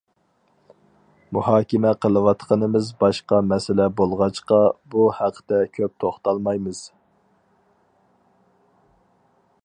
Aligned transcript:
مۇھاكىمە 1.35 1.89
قىلىۋاتقىنىمىز 2.05 2.87
باشقا 3.03 3.41
مەسىلە 3.49 3.85
بولغاچقا، 4.01 4.59
بۇ 4.95 5.05
ھەقتە 5.17 5.59
كۆپ 5.79 5.95
توختالمايمىز. 6.05 6.83